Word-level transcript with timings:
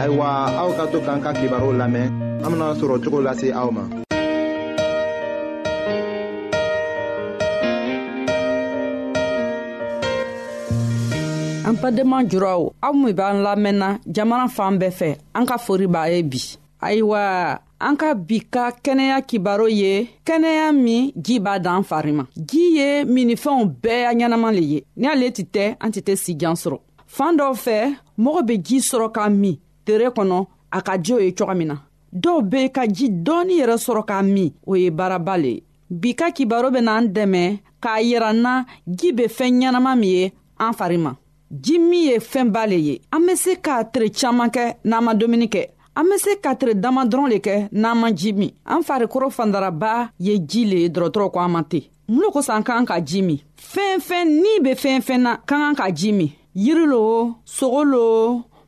ayiwa 0.00 0.26
aw 0.60 0.70
ka 0.76 0.84
to 0.90 0.98
k'an 1.06 1.20
ka 1.22 1.30
kibaru 1.38 1.70
lamɛn 1.78 2.10
an 2.42 2.48
bena 2.52 2.66
sɔrɔ 2.78 2.94
cogo 3.02 3.18
lase 3.26 3.48
aw 3.60 3.68
ma 3.76 3.82
an 11.68 11.76
badenma 11.82 12.18
juraw 12.30 12.60
aw 12.86 12.92
min 13.00 13.14
b'an 13.18 13.36
lamɛnna 13.46 13.88
jamana 14.14 14.46
fan 14.56 14.74
bɛɛ 14.80 14.90
fɛ 14.98 15.08
an 15.38 15.44
ka 15.48 15.56
fori 15.64 15.86
b'a 15.86 16.04
ye 16.10 16.20
bi 16.30 16.42
ayiwa 16.86 17.20
an 17.86 17.94
ka 18.00 18.08
bi 18.28 18.38
ka 18.54 18.72
kɛnɛya 18.84 19.16
kibaro 19.28 19.68
ye 19.70 20.10
kɛnɛya 20.26 20.74
min 20.74 21.12
ji 21.24 21.38
b'a 21.38 21.60
dan 21.62 21.78
an 21.80 21.84
fari 21.90 22.10
ma 22.12 22.24
ji 22.34 22.62
ye 22.78 22.90
minifɛnw 23.06 23.62
bɛɛ 23.82 24.10
a 24.10 24.14
ɲɛnama 24.18 24.50
le 24.56 24.62
ye 24.74 24.78
ni 24.98 25.06
ale 25.06 25.30
tɛ 25.30 25.44
tɛ 25.54 25.64
an 25.80 25.90
tɛ 25.94 26.00
tɛ 26.02 26.14
sijan 26.24 26.56
sɔrɔ 26.58 26.78
fan 27.06 27.38
dɔw 27.38 27.54
fɛ 27.54 27.76
mɔgɔ 28.18 28.40
be 28.46 28.54
jii 28.58 28.82
sɔrɔ 28.82 29.12
ka 29.14 29.30
min 29.30 29.54
tere 29.86 30.08
kɔnɔ 30.16 30.38
a 30.72 30.78
ka 30.86 30.94
di 31.04 31.12
o 31.12 31.18
ye 31.24 31.30
cogo 31.38 31.54
min 31.58 31.68
na 31.70 31.76
dɔw 32.22 32.38
be 32.50 32.60
ka 32.76 32.82
ji 32.96 33.06
dɔɔni 33.24 33.54
yɛrɛ 33.60 33.76
sɔrɔ 33.84 34.02
k'a 34.08 34.18
min 34.34 34.50
o 34.70 34.76
ye 34.82 34.88
baaraba 34.98 35.34
le 35.42 35.50
ye 35.56 35.62
bi 36.00 36.10
ka 36.18 36.26
kibaro 36.36 36.68
bena 36.74 36.92
an 37.00 37.06
dɛmɛ 37.14 37.42
k'a 37.82 37.98
yira 38.08 38.30
n 38.34 38.42
na 38.42 38.52
ji 38.98 39.12
be 39.12 39.24
fɛɛn 39.36 39.54
ɲɛnama 39.62 39.92
min 40.00 40.10
ye 40.16 40.32
an 40.58 40.72
fari 40.78 40.98
ma 41.04 41.12
ji 41.64 41.78
min 41.78 42.02
ye 42.10 42.16
fɛnba 42.18 42.62
le 42.70 42.76
ye 42.88 43.00
an 43.12 43.20
be 43.26 43.34
se 43.36 43.54
k'a 43.64 43.84
tere 43.92 44.08
caaman 44.10 44.50
kɛ 44.50 44.74
n'an 44.84 45.04
ma 45.04 45.12
dumuni 45.14 45.48
kɛ 45.54 45.62
an 45.96 46.04
be 46.10 46.16
se 46.18 46.36
ka 46.42 46.54
tere 46.54 46.74
dama 46.74 47.04
dɔrɔn 47.04 47.28
le 47.32 47.38
kɛ 47.38 47.68
n'an 47.72 47.98
ma 48.00 48.10
ji 48.12 48.32
min 48.32 48.50
an 48.66 48.82
farikoro 48.82 49.28
fandaraba 49.38 50.10
ye 50.18 50.38
ji 50.40 50.64
le 50.64 50.76
ye 50.84 50.88
dɔrɔtɔrɔ 50.88 51.30
ko 51.32 51.38
an 51.40 51.50
ma 51.50 51.62
ten 51.62 51.82
mun 52.08 52.22
lo 52.22 52.30
kosɔn 52.30 52.62
k'an 52.64 52.86
ka 52.86 53.00
ji 53.00 53.22
min 53.22 53.38
fɛnfɛn 53.72 54.24
ni 54.26 54.58
be 54.62 54.72
fɛnfɛn 54.82 55.20
na 55.20 55.32
ka 55.48 55.56
kan 55.56 55.74
ka 55.76 55.90
ji 55.92 56.12
min 56.12 56.30
yiri 56.54 56.86
lo 56.86 57.34
sogo 57.44 57.84
lo 57.92 58.04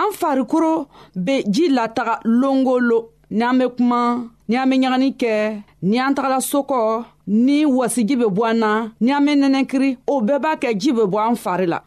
an 0.00 0.12
farikolo 0.18 0.72
be 1.24 1.34
ji 1.54 1.64
lataga 1.76 2.14
longolo 2.40 2.98
ni 3.30 3.42
an 3.50 3.58
be 3.58 3.66
kuma 3.76 3.98
ni 4.48 4.56
an 4.60 4.66
be 4.70 4.76
ɲagani 4.82 5.08
kɛ 5.22 5.32
ni 5.88 5.96
an 6.04 6.12
tagala 6.16 6.38
sokɔ 6.52 6.80
ni 7.46 7.56
wasiji 7.78 8.14
be 8.20 8.26
bɔ 8.36 8.42
an 8.50 8.58
na 8.62 8.70
ni 9.04 9.10
an 9.16 9.22
be 9.26 9.32
nɛnɛkiri 9.42 9.90
o 10.12 10.14
bɛɛ 10.26 10.38
b'a 10.44 10.52
kɛ 10.62 10.68
ji 10.80 10.90
be 10.98 11.04
bɔ 11.12 11.18
an 11.28 11.36
fari 11.44 11.66
la 11.72 11.78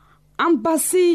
an 0.46 0.54
basi 0.64 1.06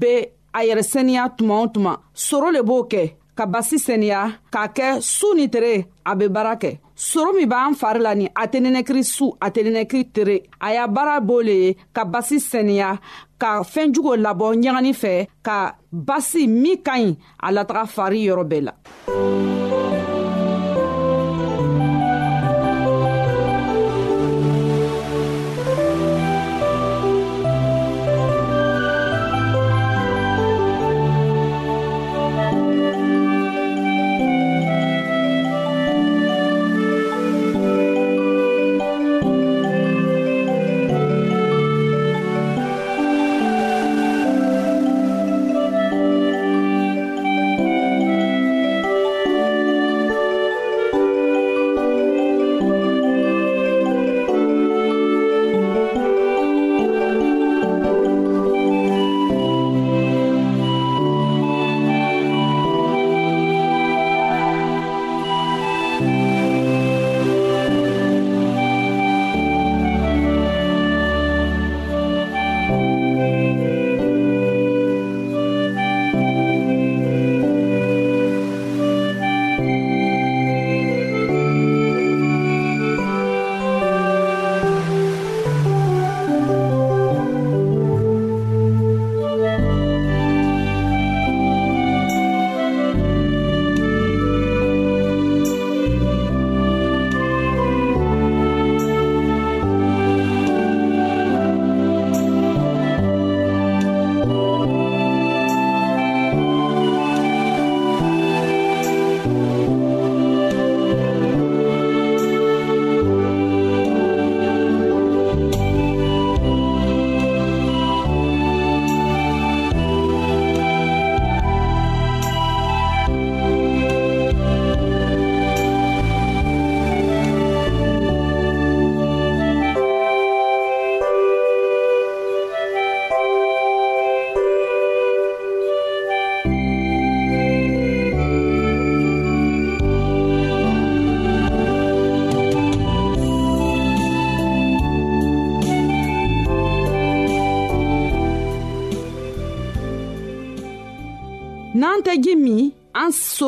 be 0.00 0.12
a 0.58 0.60
yɛrɛ 0.68 0.82
sɛniya 0.92 1.22
tuma 1.36 1.54
o 1.62 1.66
tuma 1.74 1.92
soro 2.28 2.48
le 2.56 2.60
b'o 2.68 2.82
kɛ 2.92 3.02
ka 3.36 3.44
basi 3.54 3.76
sɛniya 3.86 4.20
k'a 4.52 4.64
kɛ 4.76 4.86
suu 5.16 5.34
ni 5.36 5.46
tere 5.54 5.72
a 6.10 6.12
be 6.18 6.26
baara 6.36 6.54
kɛ 6.62 6.70
soro 6.98 7.30
min 7.38 7.46
b'an 7.46 7.76
fari 7.78 8.00
la 8.02 8.12
nin 8.18 8.28
a 8.34 8.44
tɛ 8.52 8.58
nɛnɛkiri 8.62 9.02
su 9.14 9.26
a 9.44 9.50
tɛ 9.54 9.60
nɛnɛkiri 9.66 10.02
tere 10.14 10.36
a 10.66 10.74
y'a 10.74 10.84
baara 10.94 11.16
b'o 11.28 11.38
le 11.46 11.54
ye 11.62 11.70
ka 11.94 12.02
basi 12.12 12.36
sɛniya 12.50 12.88
ka 13.42 13.50
fɛɛnjuguw 13.72 14.14
labɔ 14.24 14.46
ɲagani 14.62 14.92
fɛ 15.02 15.14
ka 15.46 15.56
basi 16.08 16.42
min 16.62 16.76
ka 16.86 16.92
ɲi 17.00 17.16
a 17.46 17.52
lataga 17.56 17.84
fari 17.94 18.20
yɔrɔ 18.28 18.44
bɛɛ 18.50 18.60
la 18.66 18.72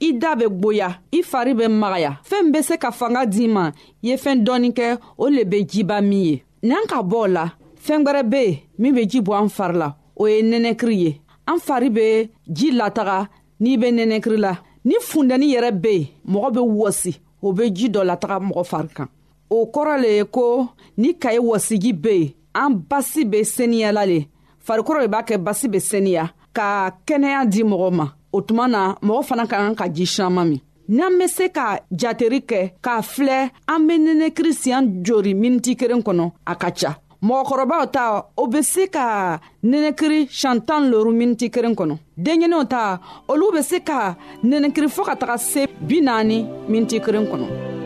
i 0.00 0.12
da 0.12 0.34
bɛ 0.36 0.46
gboya 0.58 0.88
i 1.18 1.22
fari 1.30 1.54
bɛ 1.58 1.66
magaya 1.80 2.12
fɛɛn 2.28 2.52
be 2.52 2.62
se 2.62 2.76
ka 2.82 2.90
fanga 2.90 3.26
d'i 3.26 3.46
ma 3.48 3.64
i 4.02 4.08
ye 4.08 4.16
fɛɛn 4.16 4.40
dɔɔni 4.46 4.70
kɛ 4.76 4.98
o 5.18 5.26
le 5.28 5.44
be 5.44 5.64
jiba 5.66 6.00
min 6.02 6.22
ye 6.26 6.42
n'an 6.62 6.86
ka 6.88 7.02
bɔ 7.02 7.16
o 7.16 7.26
la 7.26 7.46
fɛɛn 7.84 8.04
gwɛrɛ 8.06 8.22
be 8.30 8.36
yen 8.42 8.56
min 8.78 8.94
be 8.94 9.06
ji 9.06 9.20
bɔ 9.20 9.34
an 9.42 9.48
fari 9.48 9.74
la 9.78 9.94
o 10.16 10.26
ye 10.26 10.42
nɛnɛkiri 10.42 10.94
ye 10.96 11.20
an 11.46 11.58
fari 11.58 11.90
be 11.92 12.30
ji 12.52 12.70
lataga 12.72 13.28
n'i 13.60 13.76
be 13.76 13.90
nɛnɛkiri 13.90 14.36
la 14.38 14.52
ni 14.84 14.94
fundɛni 15.02 15.52
yɛrɛ 15.54 15.70
be 15.82 15.88
yen 15.94 16.06
mɔgɔ 16.34 16.52
be 16.54 16.60
wɔsi 16.60 17.18
o 17.42 17.52
be 17.52 17.70
ji 17.72 17.88
dɔ 17.88 18.04
lataga 18.06 18.38
mɔgɔ 18.48 18.64
fari 18.64 18.88
kan 18.94 19.06
o 19.50 19.64
kɔrɔ 19.66 20.00
le 20.00 20.08
ye 20.16 20.24
ko 20.24 20.68
ni 20.96 21.12
kaye 21.14 21.38
wɔsiji 21.38 21.92
be 22.00 22.08
yen 22.16 22.32
an 22.54 22.70
basi 22.88 23.24
be 23.30 23.40
seniyala 23.42 24.06
le 24.06 24.24
farikɔrɔ 24.66 25.00
le 25.02 25.08
b'a 25.08 25.22
kɛ 25.26 25.38
basi 25.42 25.68
be 25.70 25.78
seniya 25.80 26.30
ka 26.52 26.92
kɛnɛya 27.06 27.46
di 27.50 27.62
mɔgɔ 27.64 27.92
ma 27.94 28.12
o 28.32 28.40
tuma 28.46 28.68
na 28.72 28.82
mɔgɔ 29.06 29.22
fana 29.28 29.44
ka 29.50 29.56
kan 29.62 29.74
ka 29.80 29.86
ji 29.94 30.04
siranma 30.06 30.42
min 30.50 30.60
n'an 30.96 31.12
be 31.18 31.26
se 31.36 31.44
ka 31.56 31.66
jateri 32.00 32.38
kɛ 32.50 32.60
k'a 32.84 32.96
filɛ 33.12 33.38
an 33.72 33.80
be 33.86 33.94
nɛnɛkiri 34.04 34.52
siɲan 34.62 34.84
jori 35.04 35.32
miniti 35.42 35.72
kelen 35.80 36.02
kɔnɔ 36.06 36.26
a 36.46 36.54
ka 36.62 36.70
ca 36.78 36.90
mɔgɔkɔrɔbaw 37.28 37.82
ta 37.94 38.04
o 38.42 38.46
be 38.52 38.60
se 38.62 38.86
ka 38.88 39.38
nɛnɛkiri 39.70 40.20
siɲan 40.38 40.58
tan 40.66 40.82
loru 40.90 41.12
miniti 41.20 41.48
kelen 41.54 41.74
kɔnɔ 41.76 41.96
denɲɛninw 42.24 42.64
ta 42.70 42.98
olu 43.28 43.52
be 43.54 43.62
se 43.62 43.78
ka 43.80 44.14
nɛnɛkiri 44.44 44.88
fɔɔ 44.96 45.04
ka 45.06 45.14
taga 45.16 45.36
se 45.38 45.66
bi 45.88 45.98
naani 46.00 46.38
miniti 46.68 46.98
kelen 47.04 47.26
kɔnɔ 47.30 47.76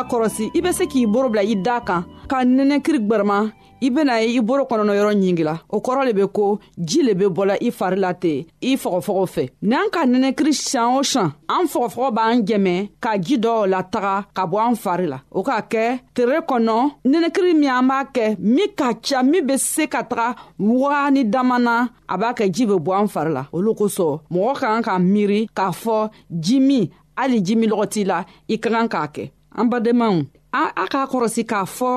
k'a 0.00 0.08
kɔrɔsi 0.08 0.44
i 0.54 0.60
be 0.64 0.72
se 0.72 0.86
k'i 0.86 1.06
boro 1.06 1.28
bila 1.32 1.42
i 1.42 1.54
daa 1.64 1.80
kan 1.84 2.04
ka 2.30 2.38
nɛnɛkiri 2.44 2.98
gwɛrɛma 3.06 3.38
i 3.82 3.88
bena 3.90 4.18
ye 4.20 4.38
i 4.38 4.40
boro 4.40 4.64
kɔnɔnɔ 4.68 4.92
yɔrɔ 4.98 5.12
ɲingila 5.20 5.54
o 5.68 5.78
kɔrɔ 5.86 6.04
le 6.06 6.12
be 6.14 6.26
ko 6.32 6.58
ji 6.78 7.02
le 7.02 7.14
be 7.14 7.24
bɔla 7.26 7.56
i 7.60 7.70
fari 7.70 7.96
la 7.96 8.12
ten 8.14 8.44
i 8.62 8.74
fɔgɔfɔgɔ 8.82 9.24
fɛ 9.34 9.44
n'an 9.70 9.90
ka 9.92 10.04
nɛnɛkiri 10.06 10.52
sian 10.54 10.94
o 10.98 11.02
sian 11.02 11.32
an 11.48 11.66
fɔgɔfɔgɔ 11.72 12.10
b'an 12.16 12.42
jɛmɛ 12.46 12.88
ka 13.00 13.16
ji 13.18 13.36
dɔw 13.36 13.66
lataga 13.72 14.14
ka 14.34 14.46
bɔ 14.46 14.58
an 14.68 14.74
fari 14.84 15.06
la 15.06 15.18
o 15.30 15.42
k'a 15.44 15.60
kɛ 15.68 15.98
tere 16.14 16.40
kɔnɔ 16.48 16.76
nɛnɛkiri 17.06 17.52
min 17.58 17.70
an 17.70 17.88
b'a 17.88 18.04
kɛ 18.14 18.36
min 18.38 18.68
ka 18.76 18.92
ca 19.02 19.22
min 19.22 19.46
be 19.46 19.56
se 19.58 19.86
ka 19.86 20.02
taga 20.02 20.34
wagani 20.58 21.24
dama 21.30 21.58
na 21.58 21.88
a 22.08 22.16
b'a 22.16 22.32
kɛ 22.34 22.50
ji 22.50 22.64
be 22.64 22.72
bɔ 22.74 23.00
an 23.02 23.08
fari 23.08 23.32
la 23.32 23.44
olu 23.52 23.74
kosɔn 23.74 24.20
mɔgɔ 24.32 24.52
ka 24.56 24.66
kan 24.74 24.82
ka 24.82 24.98
miiri 24.98 25.48
k'a 25.54 25.70
fɔ 25.82 26.10
ji 26.38 26.60
min 26.60 26.88
hali 27.16 27.40
ji 27.42 27.54
min 27.56 27.70
lɔgɔ 27.70 27.86
t'i 27.92 28.04
la 28.06 28.24
i 28.48 28.56
ka 28.58 28.70
kan 28.70 28.88
k'a 28.88 29.08
kɛ 29.14 29.30
an 29.56 29.66
badenmaw 29.68 30.16
a 30.60 30.86
k'a 30.90 31.02
kɔrɔsi 31.10 31.42
k'a 31.50 31.62
fɔ 31.76 31.92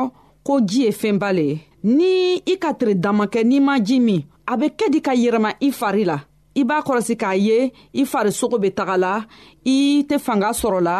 ko 0.47 0.53
ji 0.69 0.79
ye 0.85 0.91
fɛnba 0.99 1.29
le 1.37 1.41
ye 1.49 1.55
ni 1.97 2.13
i 2.45 2.55
ka 2.61 2.69
tiri 2.79 2.95
damakɛ 3.03 3.39
n'i 3.49 3.59
ma 3.67 3.75
ji 3.85 3.97
min 3.99 4.21
a 4.51 4.57
be 4.59 4.67
kɛ 4.79 4.85
di 4.93 4.99
ka 5.01 5.13
yɛlɛma 5.13 5.49
i 5.65 5.69
fari 5.71 6.03
la 6.07 6.17
i 6.55 6.63
b'a 6.69 6.77
kɔrɔsi 6.85 7.15
k'a 7.21 7.33
ye 7.47 7.71
i 7.93 8.01
farisogo 8.11 8.57
be 8.61 8.69
taga 8.71 8.97
la 8.97 9.23
i 9.65 10.05
tɛ 10.09 10.19
fanga 10.19 10.49
sɔrɔ 10.61 10.79
la 10.87 10.97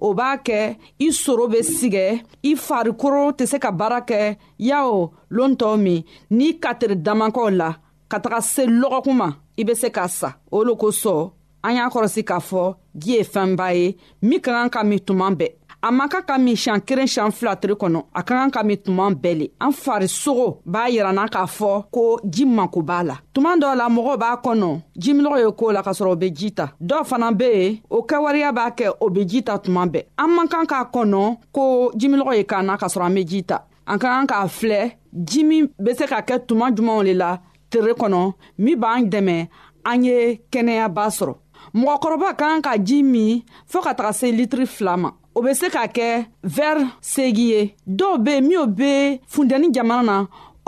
o 0.00 0.14
b'a 0.14 0.36
kɛ 0.46 0.76
i 1.00 1.08
soro 1.10 1.48
be 1.50 1.60
sigɛ 1.62 2.22
i 2.42 2.54
farikolo 2.54 3.30
tɛ 3.36 3.46
se 3.46 3.58
ka 3.58 3.70
baara 3.70 4.00
kɛ 4.06 4.36
yawo 4.58 5.12
loon 5.30 5.54
tɔw 5.56 5.76
min 5.78 6.04
n'i 6.30 6.58
katiri 6.60 6.96
damakɛw 6.96 7.48
la 7.56 7.76
ka 8.08 8.18
taga 8.20 8.40
se 8.42 8.66
lɔgɔkun 8.66 9.14
ma 9.16 9.32
i 9.58 9.62
be 9.64 9.74
se 9.74 9.88
ka 9.90 10.06
sa 10.08 10.34
o 10.50 10.62
lo 10.64 10.74
kosɔn 10.76 11.30
an 11.64 11.76
y'a 11.76 11.88
kɔrɔsi 11.88 12.22
k'a 12.24 12.40
fɔ 12.50 12.74
ji 12.94 13.12
ye 13.16 13.22
fɛnba 13.22 13.66
ye 13.74 13.96
min 14.22 14.40
ka 14.40 14.50
kan 14.52 14.68
ka 14.70 14.82
min 14.84 14.98
tuma 15.00 15.30
bɛɛ 15.34 15.52
a 15.86 15.90
man 15.92 16.08
ka 16.08 16.20
ka 16.26 16.36
min 16.44 16.56
siɲan 16.56 16.80
kelen 16.86 17.06
siɲan 17.14 17.30
fila 17.38 17.52
tile 17.60 17.74
kɔnɔ 17.80 17.98
a 18.18 18.20
ka 18.26 18.34
kan 18.38 18.50
ka 18.54 18.60
min 18.68 18.78
tuma 18.84 19.06
bɛɛ 19.22 19.34
le 19.40 19.46
an 19.64 19.70
farisogo 19.82 20.46
b'a 20.72 20.82
yiranna 20.94 21.24
k'a 21.34 21.44
fɔ 21.56 21.70
ko 21.94 22.04
ji 22.34 22.44
mako 22.56 22.80
b'a 22.88 22.98
la 23.08 23.16
tuma 23.34 23.50
dɔw 23.62 23.72
la 23.80 23.86
mɔgɔw 23.96 24.16
b'a 24.22 24.32
kɔnɔ 24.44 24.68
jiminɔgɔ 25.02 25.38
ye 25.44 25.50
koo 25.58 25.70
la 25.72 25.82
k'a 25.82 25.92
sɔrɔ 25.98 26.12
o 26.12 26.16
be 26.16 26.30
ji 26.32 26.50
ta 26.54 26.66
dɔw 26.80 27.04
fana 27.04 27.28
be 27.36 27.44
yen 27.52 27.78
o 27.90 28.00
kɛwariya 28.02 28.50
b'a 28.56 28.66
kɛ 28.76 28.94
o 28.98 29.10
be 29.10 29.24
ji 29.28 29.42
ta 29.44 29.58
tuma 29.58 29.84
bɛɛ 29.86 30.02
an 30.18 30.28
man 30.36 30.48
kan 30.48 30.64
k'a 30.66 30.88
kɔnɔ 30.92 31.22
ko 31.52 31.92
jiminɔgɔ 32.00 32.36
ye 32.38 32.44
k'an 32.44 32.64
na 32.64 32.76
k'a 32.78 32.88
sɔrɔ 32.94 33.06
an 33.06 33.14
be 33.14 33.24
ji 33.26 33.42
ta 33.44 33.60
an 33.86 33.98
ka 33.98 34.08
kan 34.08 34.26
k'a 34.26 34.48
filɛ 34.48 34.92
ji 35.22 35.44
min 35.44 35.68
be 35.82 35.92
se 35.92 36.06
ka 36.06 36.22
kɛ 36.22 36.46
tuma 36.48 36.72
jumanw 36.74 37.02
le 37.04 37.12
la 37.14 37.38
tere 37.70 37.92
kɔnɔ 37.92 38.32
min 38.56 38.76
b'an 38.80 39.04
dɛmɛ 39.12 39.48
an 39.84 40.04
ye 40.04 40.40
kɛnɛyaba 40.50 41.04
sɔrɔ 41.18 41.34
mɔgɔkɔrɔba 41.76 42.30
ka 42.38 42.46
kan 42.48 42.62
ka 42.62 42.72
ji 42.78 43.02
min 43.02 43.42
fɔɔ 43.70 43.82
ka 43.82 43.92
taga 43.94 44.12
se 44.14 44.32
litiri 44.32 44.64
fila 44.66 44.96
ma 44.96 45.10
o 45.34 45.42
be 45.42 45.54
se 45.54 45.68
ka 45.70 45.84
kɛ 45.96 46.10
vɛri 46.56 46.84
segi 47.12 47.42
ye 47.52 47.62
dɔw 47.98 48.14
be 48.24 48.34
minw 48.48 48.66
be 48.78 48.92
fundɛni 49.32 49.68
jamana 49.74 50.02
na 50.08 50.16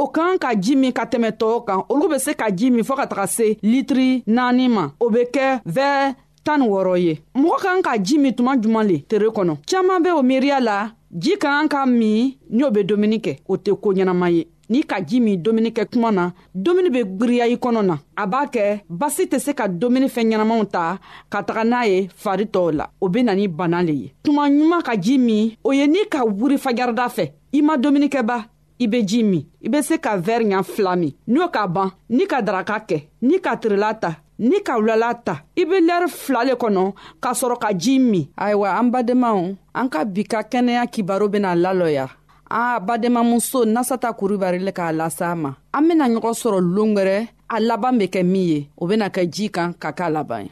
o 0.02 0.08
kan 0.16 0.38
ka 0.42 0.48
ji 0.62 0.74
min 0.76 0.92
ka 0.92 1.04
tɛmɛ 1.10 1.30
tɔɔw 1.40 1.58
kan 1.68 1.80
olu 1.92 2.08
be 2.10 2.18
se 2.18 2.32
ka 2.40 2.46
ji 2.50 2.70
min 2.70 2.84
fɔɔ 2.84 2.96
ka 3.00 3.06
taga 3.10 3.26
se 3.36 3.46
litiri 3.62 4.24
naani 4.26 4.68
ma 4.68 4.84
o 5.04 5.08
be 5.10 5.22
kɛ 5.34 5.60
vɛr 5.76 6.14
tan 6.44 6.60
ni 6.60 6.66
wɔrɔ 6.68 6.96
ye 7.04 7.14
mɔgɔ 7.34 7.58
kan 7.62 7.82
ka 7.82 7.96
ji 7.98 8.18
min 8.18 8.34
tuma 8.34 8.56
juman 8.60 8.86
le 8.90 8.98
tere 9.08 9.28
kɔnɔ 9.36 9.54
caaman 9.66 10.02
be 10.02 10.10
o 10.10 10.22
miiriya 10.22 10.60
la 10.60 10.90
ji 11.14 11.36
ka 11.36 11.48
kan 11.48 11.68
ka 11.68 11.86
min 11.86 12.34
ni 12.50 12.64
o 12.64 12.70
be 12.70 12.82
dumuni 12.82 13.18
kɛ 13.20 13.38
o 13.48 13.56
tɛ 13.56 13.80
koo 13.80 13.92
ɲɛnaman 13.94 14.30
ye 14.34 14.44
n'i 14.70 14.82
ka 14.82 14.96
ji 15.08 15.18
min 15.24 15.36
domuni 15.42 15.70
kɛ 15.76 15.84
kuma 15.92 16.10
na 16.18 16.24
domuni 16.64 16.88
be 16.94 17.00
gwiriya 17.16 17.44
i 17.46 17.56
kɔnɔ 17.62 17.82
na 17.88 17.96
a 18.16 18.24
b'a 18.30 18.40
kɛ 18.54 18.64
basi 19.00 19.22
tɛ 19.30 19.38
se 19.44 19.52
ka 19.58 19.64
domuni 19.80 20.06
fɛn 20.14 20.26
ɲɛnamaw 20.30 20.62
ta 20.74 20.84
ka 21.32 21.38
taga 21.46 21.64
n'a 21.70 21.80
ye 21.90 21.98
fari 22.22 22.44
tɔw 22.54 22.68
la 22.78 22.84
o 23.00 23.06
be 23.12 23.20
na 23.22 23.34
ni 23.34 23.46
bana 23.48 23.80
le 23.86 23.92
ye 24.02 24.08
tuma 24.24 24.42
ɲuman 24.50 24.82
ka 24.86 24.94
ji 24.98 25.18
min 25.18 25.54
o 25.62 25.70
ye 25.78 25.86
n'i 25.86 26.04
ka 26.12 26.20
wuri 26.24 26.58
fajarida 26.58 27.06
fɛ 27.16 27.24
i 27.58 27.62
ma 27.62 27.76
dumunikɛba 27.76 28.36
i 28.78 28.86
be 28.86 29.02
ji 29.04 29.22
min 29.22 29.44
i 29.64 29.68
be 29.68 29.82
se 29.82 29.98
ka 29.98 30.16
vɛri 30.18 30.44
ɲa 30.52 30.62
fila 30.64 30.96
min 30.96 31.12
n'o 31.28 31.48
ka 31.50 31.66
ban 31.66 31.90
n'i 32.10 32.26
ka 32.26 32.40
daraka 32.42 32.82
kɛ 32.88 33.02
n'i 33.22 33.40
ka 33.40 33.56
tirila 33.56 33.94
ta 34.00 34.10
n'i 34.38 34.62
ka 34.64 34.74
wulala 34.78 35.14
ta 35.24 35.44
i 35.56 35.64
be 35.64 35.78
lɛri 35.78 36.08
fila 36.10 36.42
le 36.44 36.54
kɔnɔ 36.54 36.92
k'a 37.22 37.32
sɔrɔ 37.32 37.58
ka 37.58 37.72
ji 37.72 37.98
min 38.00 38.26
ayiwa 38.36 38.74
an 38.78 38.90
badenmaw 38.90 39.54
an 39.74 39.88
ka 39.88 40.04
bi 40.04 40.24
ka 40.24 40.42
kɛnɛya 40.42 40.86
kibaro 40.90 41.28
bena 41.28 41.54
lalɔya 41.54 42.08
a 42.50 42.80
bademamuso 42.80 43.64
nasata 43.64 44.12
kuribari 44.12 44.58
le 44.58 44.72
k'a 44.72 44.92
lasa 44.92 45.34
ma 45.34 45.54
an 45.72 45.88
bena 45.88 46.06
ɲɔgɔn 46.08 46.34
sɔrɔ 46.40 46.58
longwɛrɛ 46.60 47.28
a 47.48 47.60
laban 47.60 47.98
be 47.98 48.04
kɛ 48.06 48.22
min 48.24 48.46
ye 48.48 48.68
o 48.76 48.86
bena 48.86 49.08
kɛ 49.10 49.28
jii 49.32 49.50
kan 49.50 49.72
ka 49.74 49.90
k'a 49.92 50.10
laban 50.12 50.46
ye 50.46 50.50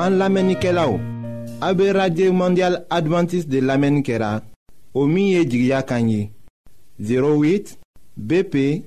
an 0.00 0.18
lamɛnnikɛlaw 0.18 1.00
a 1.62 1.74
be 1.74 1.90
radio 1.92 2.32
mondial 2.32 2.84
advantiste 2.90 3.48
de 3.48 3.60
lamɛnni 3.60 4.02
kɛra 4.02 4.42
o 4.94 5.06
min 5.06 5.26
ye 5.28 5.44
jigiya 5.44 5.82
kan 5.86 6.08
ye 6.08 6.30
08 6.98 7.76
bp 8.18 8.82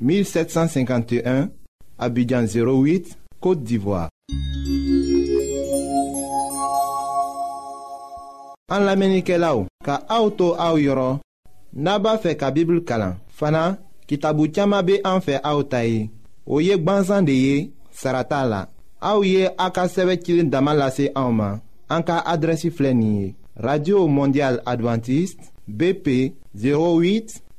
1751, 0.00 1.50
Abidjan 1.98 2.44
08, 2.46 3.18
Côte 3.38 3.62
d'Ivoire. 3.62 4.08
An 8.70 8.84
lamenike 8.86 9.34
la 9.36 9.50
ou, 9.58 9.66
ka 9.84 9.98
auto 10.14 10.52
a 10.54 10.68
ou 10.72 10.78
yoron, 10.78 11.18
naba 11.74 12.14
fe 12.22 12.36
ka 12.38 12.52
bibl 12.54 12.78
kalan. 12.86 13.16
Fana, 13.34 13.78
ki 14.06 14.16
tabu 14.22 14.46
tiyama 14.48 14.78
be 14.86 15.00
an 15.04 15.18
fe 15.24 15.40
a 15.42 15.54
ou 15.58 15.64
tayi. 15.66 16.04
O 16.46 16.62
yek 16.62 16.84
banzan 16.86 17.26
de 17.26 17.34
ye, 17.34 17.56
sarata 17.90 18.44
la. 18.46 18.60
A 19.02 19.16
ou 19.18 19.26
ye 19.26 19.50
a 19.58 19.66
ka 19.74 19.88
seve 19.90 20.14
kilin 20.22 20.52
daman 20.54 20.78
lase 20.78 21.08
a 21.14 21.26
ou 21.28 21.34
man. 21.34 21.58
An 21.90 22.06
ka 22.06 22.20
adresi 22.30 22.70
flenye. 22.70 23.34
Radio 23.60 24.06
Mondial 24.06 24.62
Adventist, 24.70 25.50
BP 25.66 26.28
08 26.54 27.40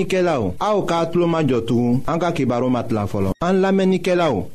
An 0.00 0.02
lamenike 0.02 0.22
la 0.22 0.40
ou, 0.40 0.54
a 0.58 0.68
ou 0.74 0.86
ka 0.88 1.00
atlo 1.04 1.26
majotou, 1.28 2.00
an 2.08 2.18
ka 2.20 2.30
kibaro 2.32 2.70
mat 2.72 2.88
la 2.92 3.04
folon. 3.10 3.34
An 3.44 3.60
lamenike 3.60 4.14
la 4.16 4.30
ou, 4.32 4.46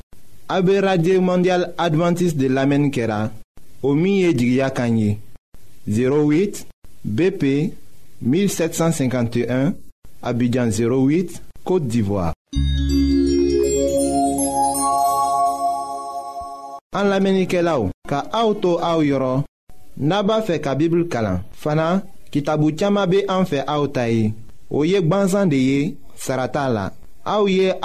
a 0.50 0.58
be 0.66 0.80
radye 0.82 1.20
mondial 1.22 1.68
adventis 1.78 2.34
de 2.36 2.48
lamen 2.50 2.88
kera, 2.90 3.30
o 3.86 3.94
miye 3.94 4.34
jigya 4.34 4.72
kanyi, 4.74 5.20
08 5.86 6.64
BP 7.04 7.44
1751, 8.26 9.74
abidjan 10.24 10.72
08, 10.74 11.38
Kote 11.66 11.86
d'Ivoire. 11.88 12.34
An 16.96 17.12
lamenike 17.12 17.62
la 17.62 17.78
ou, 17.84 17.94
ka 18.10 18.24
a 18.34 18.42
ou 18.48 18.58
to 18.58 18.80
a 18.82 18.96
ou 18.98 19.06
yoron, 19.06 19.46
naba 19.98 20.40
fe 20.42 20.58
ka 20.58 20.74
bibl 20.74 21.06
kalan, 21.12 21.44
fana 21.54 22.00
ki 22.34 22.42
tabu 22.42 22.72
tiyama 22.74 23.06
be 23.06 23.22
an 23.30 23.46
fe 23.46 23.62
a 23.62 23.78
ou 23.78 23.86
tayi. 23.94 24.32
o 24.70 24.84
ye 24.86 25.02
de 25.02 25.56
ye 25.56 25.96
sarata 26.16 26.70
la 26.70 26.94
ye 27.48 27.76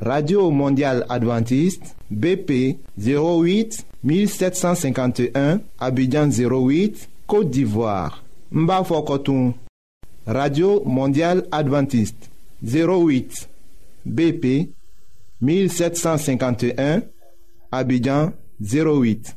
radio 0.00 0.50
mondial 0.50 1.02
Adventiste 1.08 1.84
bp 2.10 2.78
08 2.98 3.82
1751 4.04 5.60
abidjan 5.78 6.28
08 6.28 7.08
côte 7.26 7.50
d'ivoire 7.50 8.22
Mba 8.50 8.82
b'a 8.82 9.18
radio 10.26 10.82
mondial 10.84 11.44
Adventiste 11.52 12.30
08 12.62 13.48
bp 14.06 14.70
1751 15.40 17.00
abidjan 17.72 18.32
08 18.60 19.36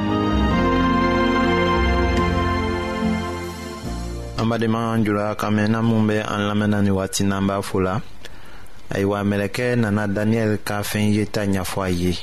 badenma 4.51 4.97
jula 5.03 5.35
kan 5.39 5.53
mɛn 5.55 5.71
na 5.71 5.79
an 6.33 6.41
lamɛnna 6.49 6.79
ni 6.85 6.89
waati 6.91 7.23
n'an 7.23 7.43
b'a 7.47 7.57
la 7.85 7.93
ayiwa 8.93 9.19
mɛlɛkɛ 9.29 9.65
nana 9.81 10.03
daniyɛli 10.15 10.57
ka 10.67 10.77
fɛn 10.89 11.05
yeta 11.17 11.41
ɲafɔ 11.53 11.81
a 11.83 11.89
ye 12.01 12.13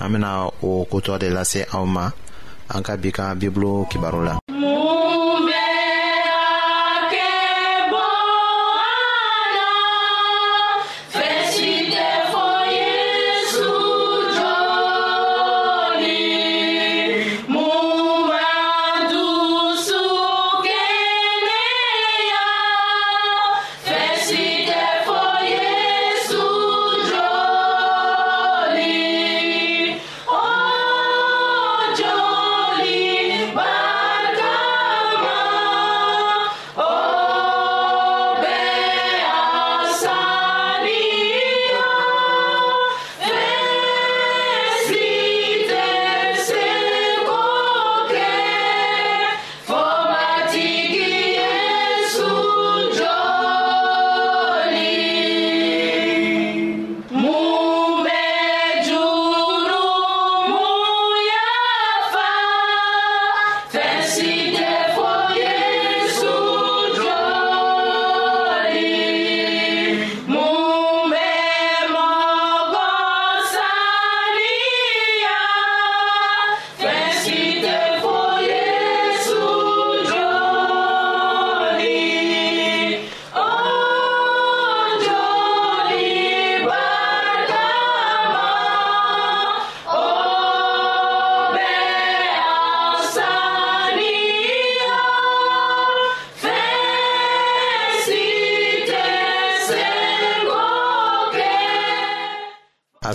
an 0.00 0.12
bena 0.12 0.46
o 0.62 0.86
kotɔ 0.90 1.18
de 1.20 1.28
lase 1.30 1.66
aw 1.76 1.84
ma 1.84 2.10
an 2.74 2.82
ka 2.86 2.96
bi 2.96 3.10
ka 3.10 3.34
bibulu 3.34 3.86
kibaru 3.90 4.22
la 4.24 4.38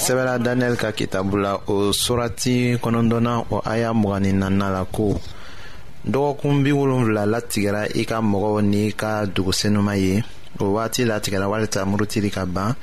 sɛbɛla 0.10 0.38
daniyɛli 0.46 0.78
ka 0.84 0.90
kitabu 0.98 1.36
la 1.44 1.52
o 1.74 1.94
surati 2.04 2.56
kɔnɔdɔna 2.84 3.34
o 3.56 3.62
aya 3.72 3.90
mugani 4.02 4.32
nana 4.42 4.68
la 4.76 4.84
ko 4.96 5.06
dɔgɔkun 6.12 6.56
bi 6.64 6.72
wolonfila 6.80 7.24
latigɛra 7.34 7.82
i 7.94 8.04
ka 8.10 8.18
mɔgɔw 8.32 8.58
n'i 8.72 8.86
ka 9.02 9.12
dugusenuma 9.36 9.94
ye 10.04 10.14
o 10.64 10.74
waati 10.76 11.02
latigɛra 11.10 11.48
walisa 11.52 11.82
murutili 11.92 12.30
ka 12.36 12.44
ban 12.48 12.74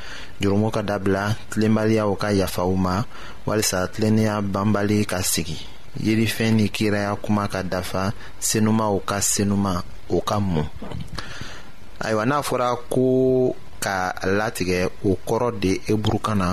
jurumu 0.41 0.69
ka 0.75 0.83
dabila 0.91 1.35
tilenbaliyaw 1.51 2.11
ka 2.23 2.29
yafaw 2.41 2.71
ma 2.85 3.03
walisa 3.47 3.89
tilennenya 3.93 4.39
banbali 4.55 4.99
ka 5.11 5.19
sigi 5.33 5.59
yelifɛn 6.07 6.55
ni 6.57 6.69
kiraya 6.69 7.17
kuma 7.25 7.49
ka 7.49 7.63
dafa 7.65 8.13
senumaw 8.39 8.95
ka 9.09 9.19
senuma 9.21 9.83
o 10.09 10.21
ka 10.21 10.39
mun 10.39 10.69
ayiwa 12.05 12.23
n'a 12.29 12.39
fɔra 12.49 12.69
ko 12.93 13.57
ka 13.85 14.13
latigɛ 14.39 14.81
o 15.05 15.19
kɔrɔ 15.27 15.59
de 15.63 15.73
eburukan 15.91 16.39
na 16.39 16.51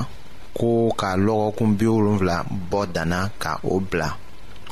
ko 0.57 0.93
ka 0.97 1.09
lɔgɔkun 1.25 1.69
bi 1.77 1.85
wolonfila 1.93 2.37
bɔ 2.71 2.79
danna 2.93 3.19
ka 3.41 3.51
o 3.63 3.75
bila 3.89 4.09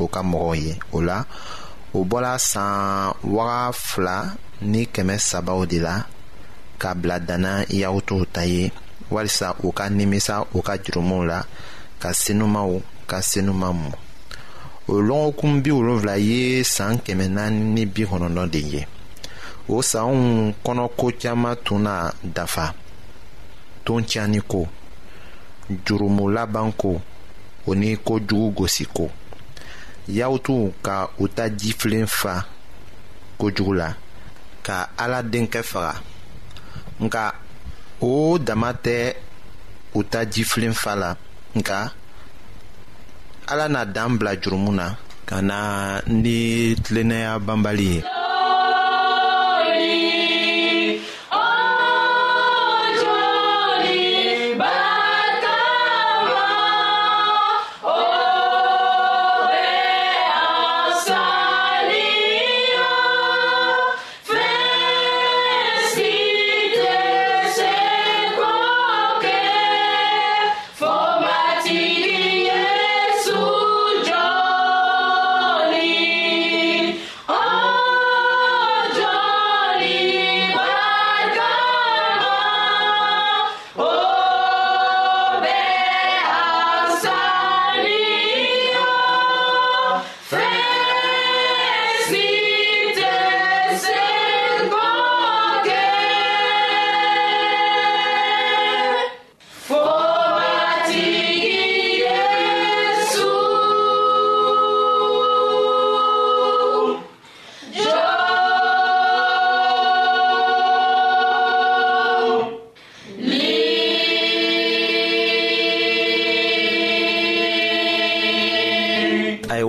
o 0.02 0.08
ka 0.14 0.22
mɔgɔw 0.30 0.54
ye 0.64 0.74
o 0.92 0.98
la 1.08 1.18
o 1.98 2.04
bɔla 2.10 2.34
san 2.38 3.12
waga 3.36 3.60
fila 3.86 4.18
ni 4.72 4.82
kɛmɛ 4.94 5.16
sabaw 5.30 5.60
de 5.72 5.78
la 5.86 5.96
ka 6.82 6.90
bila 7.00 7.18
danna 7.28 7.52
yaw 7.82 7.96
t'o 8.08 8.26
ta 8.36 8.42
ye 8.54 8.64
walisa 9.14 9.48
u 9.66 9.72
ka 9.78 9.84
nimisa 9.98 10.36
u 10.54 10.60
ka 10.68 10.74
jurumuw 10.84 11.24
la 11.30 11.40
ka 12.02 12.10
senumaw 12.22 12.72
ka 13.10 13.18
senuma 13.30 13.70
mɔ 13.82 13.92
o 14.88 14.94
lɔgɔkun 15.08 15.54
bi 15.64 15.72
wolonfila 15.78 16.16
ye 16.28 16.64
san 16.76 16.94
kɛmɛ 17.06 17.26
naani 17.36 17.62
ni 17.76 17.84
bi 17.94 18.02
kɔnɔntɔn 18.10 18.50
de 18.54 18.60
ye 18.74 18.82
o 19.68 19.76
sanw 19.90 20.12
kɔnɔko 20.64 21.06
caman 21.22 21.56
tun 21.66 21.84
na 21.84 22.12
dafa 22.36 22.74
ton 23.86 24.04
tiɲani 24.10 24.42
ko 24.48 24.68
jurumu 25.86 26.28
laban 26.30 26.72
ko 26.76 27.00
o 27.70 27.76
ni 27.76 27.96
kojugu 27.98 28.50
gosiko 28.66 29.12
yahutuw 30.10 30.72
ka 30.84 31.08
u 31.20 31.28
ta 31.30 31.50
jifilen 31.50 32.08
fa 32.10 32.44
kojugu 33.38 33.74
la 33.80 33.90
ka 34.66 34.78
ala 34.98 35.20
denkɛ 35.32 35.62
faga 35.72 35.94
nka 37.04 37.24
o 38.06 38.12
dama 38.48 38.70
tɛ 38.84 38.98
u 39.98 40.04
ta 40.12 40.20
jifilen 40.34 40.74
fa 40.82 40.92
la 41.02 41.10
nka 41.58 41.78
ala 43.52 43.66
na 43.74 43.82
dan 43.96 44.12
bila 44.18 44.34
jurumu 44.42 44.72
na 44.80 44.88
ka 45.28 45.36
na 45.50 45.58
ni 46.24 46.36
tilennaya 46.84 47.32
banbali 47.46 47.88
ye 47.96 48.00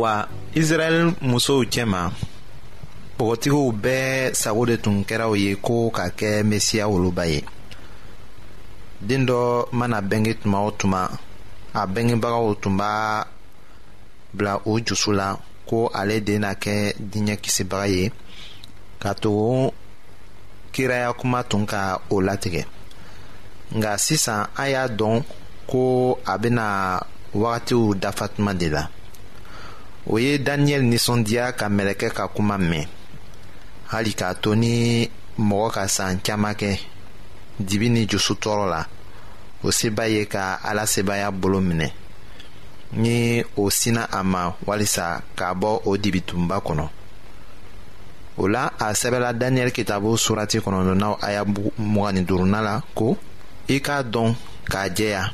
ayiwa 0.04 0.28
israɛl 0.60 0.98
musow 1.30 1.60
cɛma 1.72 2.00
bɔgɔtigiw 3.16 3.64
bɛɛ 3.82 4.04
sago 4.40 4.62
de 4.68 4.76
tun 4.82 4.96
kɛra 5.08 5.26
ye 5.42 5.50
ko 5.66 5.74
ka 5.96 6.04
kɛ 6.18 6.30
mesiya 6.50 6.84
woloba 6.92 7.24
ye 7.32 7.40
den 9.08 9.22
dɔ 9.28 9.40
mana 9.78 9.98
bɛnge 10.10 10.32
tuma 10.42 10.58
o 10.66 10.70
tuma 10.80 11.00
a 11.74 11.82
bɛngebagaw 11.94 12.46
tun 12.62 12.76
b'a 12.78 13.24
bila 14.34 14.52
o 14.70 14.80
jusu 14.86 15.10
la 15.12 15.36
ko 15.68 15.88
ale 15.98 16.20
de 16.26 16.38
na 16.38 16.50
kɛ 16.62 16.76
diɲɛ 17.10 17.34
kisibaga 17.42 17.86
ye 17.94 18.10
ka 19.02 19.10
tugu 19.22 19.70
kiraya 20.72 21.12
kuma 21.18 21.42
tun 21.50 21.64
ka 21.66 21.98
o 22.10 22.16
latigɛ 22.28 22.64
nga 23.76 23.90
sisan 24.06 24.46
an 24.56 24.68
y'a 24.70 24.88
dɔn 24.98 25.22
ko 25.70 26.18
a 26.26 26.36
bena 26.38 26.66
wagatiw 27.34 27.94
dafa 28.00 28.28
tuma 28.28 28.52
de 28.58 28.68
la. 28.68 28.86
o 30.06 30.18
ye 30.18 30.38
daniyɛli 30.38 30.86
ninsɔndiya 30.86 31.52
ka 31.58 31.66
mɛlɛkɛ 31.68 32.08
ka 32.16 32.26
kuma 32.34 32.56
mɛn 32.58 32.86
hali 33.90 34.12
k'a 34.14 34.34
to 34.42 34.54
ni 34.56 35.08
mɔgɔ 35.38 35.70
ka 35.70 35.86
san 35.88 36.20
caaman 36.20 36.54
kɛ 36.54 36.78
dibi 37.60 37.88
ni 37.90 38.06
jusu 38.08 38.34
tɔɔrɔ 38.34 38.68
la 38.70 38.86
o 39.62 39.70
se 39.70 39.90
b'a 39.90 40.08
ye 40.10 40.24
ka 40.26 40.58
ala 40.64 40.82
sebaya 40.86 41.30
bolo 41.30 41.60
minɛ 41.60 41.90
ni 42.94 43.44
o 43.56 43.70
sina 43.70 44.08
a 44.10 44.22
ma 44.24 44.52
walisa 44.66 45.22
k'a 45.36 45.54
bɔ 45.54 45.82
o 45.86 45.96
dibitunba 45.96 46.58
kɔnɔ 46.60 46.88
o 48.38 48.46
la 48.48 48.70
a 48.80 48.92
sɛbɛla 48.92 49.32
daniyɛli 49.38 49.70
kitabu 49.70 50.16
surati 50.18 50.58
kɔnɔdɔnaw 50.58 51.18
a 51.22 51.32
y'a 51.32 51.44
mugani 51.78 52.22
duruna 52.26 52.60
la 52.60 52.82
ko 52.94 53.16
i 53.68 53.78
k'a 53.78 54.02
dɔn 54.02 54.34
k'a 54.66 54.88
jɛya 54.90 55.30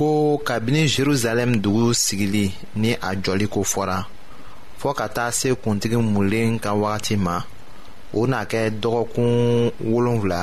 ko 0.00 0.40
kabini 0.40 0.88
jerusalem 0.88 1.60
dugu 1.60 1.92
sigili 1.94 2.48
ni 2.80 2.92
a 2.92 3.10
jɔli 3.22 3.46
ko 3.52 3.60
fɔra 3.72 3.98
fɔɔ 4.80 4.92
ka 4.98 5.06
taa 5.16 5.30
se 5.38 5.48
kuntigi 5.62 5.96
mulen 6.12 6.52
ka 6.64 6.70
wagati 6.82 7.14
ma 7.24 7.36
o 8.18 8.26
n'a 8.30 8.40
kɛ 8.50 8.62
dɔgɔkun 8.82 9.30
wolonfila 9.90 10.42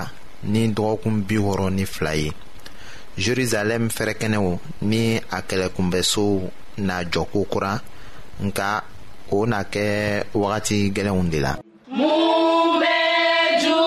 ni 0.52 0.62
dɔgɔkun 0.76 1.16
bi 1.28 1.36
wɔɔrɔ 1.46 1.68
ni 1.78 1.86
fila 1.94 2.14
ye 2.24 2.30
jerusalem 3.24 3.84
fɛrɛkɛnɛw 3.96 4.48
ni 4.90 5.04
a 5.18 5.40
kɛlɛkunbɛsow 5.50 6.32
n'a 6.86 6.98
jɔ 7.12 7.24
kokura 7.34 7.74
nka 8.46 8.70
o 9.36 9.46
n'a 9.50 9.62
kɛ 9.74 9.86
wagati 10.42 10.92
gɛlɛnw 10.96 11.30
de 11.34 11.40
la. 11.46 11.54
mun 11.90 12.78
bɛ 12.78 13.66
jun. 13.66 13.87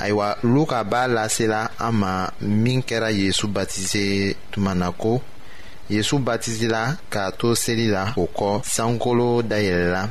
ayiwa 0.00 0.36
luka 0.42 0.82
b'a 0.84 1.06
lasela 1.08 1.70
an 1.78 1.92
ma 2.00 2.12
min 2.40 2.80
kɛra 2.82 3.08
yezu 3.20 3.46
batise 3.54 4.34
tuma 4.50 4.72
na 4.80 4.88
ko 5.02 5.14
yezu 5.92 6.16
batisila 6.26 6.80
k'a 7.12 7.24
to 7.38 7.48
seli 7.62 7.86
la 7.94 8.04
o 8.16 8.24
kɔ 8.38 8.50
sankolo 8.74 9.28
dayɛlɛla 9.50 10.02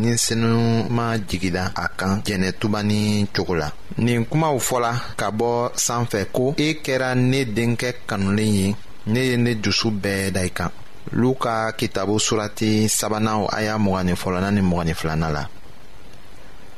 ni 0.00 0.10
senuma 0.24 1.04
jigila 1.28 1.64
a 1.74 1.86
kan 1.98 2.12
jɛnɛtuba 2.26 2.80
ni 2.90 3.00
cogo 3.34 3.54
la 3.62 3.68
nin 4.04 4.22
kumaw 4.30 4.56
fɔla 4.68 4.92
ka 5.18 5.26
bɔ 5.38 5.50
sanfɛ 5.86 6.20
ko 6.34 6.44
e 6.58 6.68
kɛra 6.84 7.08
ne 7.30 7.40
denkɛ 7.56 7.90
kanulen 8.08 8.50
ye 8.60 8.66
ne 9.12 9.18
ye 9.28 9.36
ne 9.38 9.52
dusu 9.64 9.88
bɛɛ 10.02 10.30
da 10.34 10.40
i 10.42 10.50
kan 10.58 10.68
luka 11.12 11.72
kitabo 11.78 12.14
surati 12.26 12.70
sabanan 12.98 13.48
aya 13.58 13.74
mgni 13.78 14.12
fɔlɔna 14.22 14.50
ni 14.52 14.60
mgni 14.60 14.92
filana 15.00 15.30
la 15.32 15.44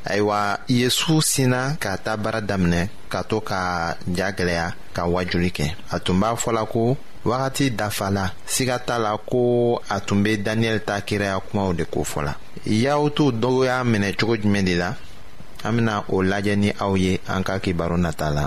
ayiwa 0.05 0.59
yesu 0.69 1.23
sina 1.23 1.77
ka 1.81 1.97
ta 1.99 2.17
baara 2.17 2.41
daminɛ 2.41 2.83
ka 3.13 3.21
to 3.29 3.41
ka 3.41 3.61
ja 4.17 4.27
gwɛlɛya 4.37 4.67
ka 4.97 5.03
wajuli 5.13 5.51
kɛ 5.57 5.67
a 5.95 6.01
tun 6.05 6.21
b'a 6.21 6.37
fɔla 6.43 6.63
ko 6.73 6.97
wagati 7.25 7.71
dafala 7.71 8.33
siga 8.47 8.79
t'a 8.87 8.99
la 8.99 9.17
ko 9.19 9.77
a 9.95 10.01
tun 10.01 10.23
be 10.23 10.37
daniyɛli 10.45 10.81
ta 10.87 11.01
kiraya 11.07 11.39
kumaw 11.47 11.73
de 11.75 11.85
ko 11.85 12.01
fɔla 12.05 12.33
yahutu 12.65 13.25
dɔw 13.41 13.65
y'a 13.69 13.79
minɛ 13.85 14.17
cogo 14.19 14.37
jumɛn 14.37 14.65
de 14.65 14.75
la 14.79 14.91
an 15.65 15.73
bena 15.77 16.05
o 16.09 16.23
lajɛ 16.23 16.57
ni 16.59 16.71
aw 16.81 16.95
ye 16.97 17.21
an 17.29 17.43
ka 17.45 17.59
kibaru 17.61 17.99
nata 17.99 18.31
la 18.31 18.47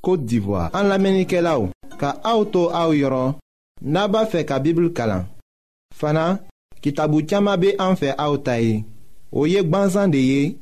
Côte 0.00 0.24
d'Ivoire. 0.24 0.70
En 0.74 0.82
l'Amérique 0.82 1.32
là 1.32 1.58
ka 1.98 2.18
auto 2.32 2.70
au 2.70 2.92
yoro, 2.92 3.34
naba 3.82 4.24
fe 4.26 4.44
ka 4.46 4.58
Bible 4.62 4.92
kalan. 4.94 5.24
Fana, 5.96 6.38
kitabu 6.80 7.22
chama 7.26 7.56
be 7.56 7.74
an 7.78 7.96
fe 7.96 8.12
aoutaye. 8.16 8.84
Oye 9.32 9.62
gbanzan 9.64 10.10
de 10.12 10.18
ye, 10.22 10.56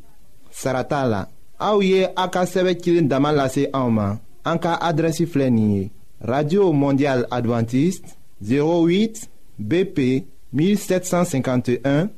sarata 0.50 1.04
la. 1.06 1.26
Aouye 1.58 2.06
aka 2.16 2.46
sebe 2.46 2.74
kilin 2.80 3.08
damalase 3.10 3.68
aoma. 3.72 4.18
Anka 4.44 4.76
adresi 4.80 5.26
flenye. 5.26 5.90
Radio 6.20 6.72
Mondiale 6.72 7.26
Adventiste 7.30 8.16
08 8.42 9.28
BP 9.58 10.24
1751 10.52 12.08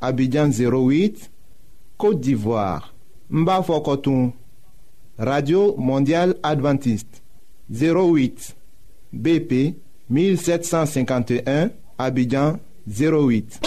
Abidjan 0.00 0.48
08 0.48 1.30
Côte 1.98 2.20
d'Ivoire 2.20 2.94
Mba 3.28 3.62
Fokotun 3.62 4.32
Radio 5.18 5.74
Mondiale 5.78 6.34
Adventiste 6.42 7.22
08 7.72 8.54
BP 9.12 9.74
1751 10.10 11.70
Abidjan 11.96 12.58
08 12.86 13.64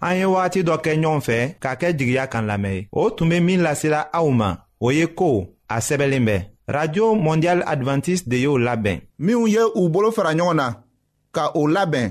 an 0.00 0.16
ye 0.18 0.26
wagati 0.26 0.62
dɔ 0.62 0.76
kɛ 0.84 0.92
ɲɔgɔn 0.96 1.20
fɛ 1.26 1.38
k'a 1.62 1.72
kɛ 1.80 1.88
jigiya 1.98 2.26
kan 2.26 2.42
lamɛn 2.46 2.86
o 2.90 3.10
tun 3.16 3.28
be 3.28 3.40
min 3.40 3.62
lasela 3.62 4.08
aw 4.12 4.28
ma 4.30 4.50
o 4.80 4.90
ye 4.90 5.06
ko 5.14 5.46
a 5.70 5.76
sɛbɛlen 5.78 6.26
bɛ 6.28 6.36
radio 6.66 7.14
mondial 7.14 7.62
advantiste 7.64 8.28
de 8.28 8.36
y'o 8.38 8.58
labɛn 8.58 9.00
minw 9.18 9.46
ye 9.46 9.62
u 9.76 9.88
bolo 9.88 10.10
fara 10.10 10.34
ɲɔgɔn 10.34 10.54
na 10.56 10.74
ka 11.30 11.52
o 11.54 11.68
labɛn 11.68 12.10